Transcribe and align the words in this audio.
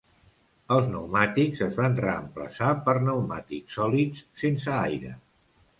Els 0.75 0.87
pneumàtics 0.93 1.61
es 1.67 1.77
van 1.81 1.99
reemplaçar 2.07 2.73
per 2.89 2.99
pneumàtics 3.03 3.79
sòlids, 3.81 4.27
sense 4.45 4.77
aire. 4.83 5.19